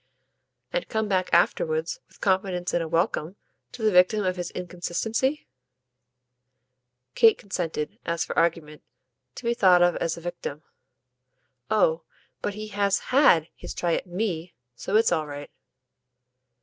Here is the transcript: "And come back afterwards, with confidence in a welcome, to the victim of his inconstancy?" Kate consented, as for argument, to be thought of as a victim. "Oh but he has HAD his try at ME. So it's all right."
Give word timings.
"And 0.73 0.89
come 0.89 1.07
back 1.07 1.31
afterwards, 1.31 1.99
with 2.07 2.21
confidence 2.21 2.73
in 2.73 2.81
a 2.81 2.87
welcome, 2.87 3.35
to 3.71 3.83
the 3.83 3.91
victim 3.91 4.25
of 4.25 4.35
his 4.35 4.49
inconstancy?" 4.55 5.47
Kate 7.13 7.37
consented, 7.37 7.99
as 8.03 8.25
for 8.25 8.35
argument, 8.35 8.81
to 9.35 9.43
be 9.43 9.53
thought 9.53 9.83
of 9.83 9.95
as 9.97 10.17
a 10.17 10.21
victim. 10.21 10.63
"Oh 11.69 12.03
but 12.41 12.55
he 12.55 12.69
has 12.69 13.11
HAD 13.13 13.49
his 13.55 13.75
try 13.75 13.93
at 13.93 14.07
ME. 14.07 14.55
So 14.75 14.95
it's 14.95 15.11
all 15.11 15.27
right." 15.27 15.51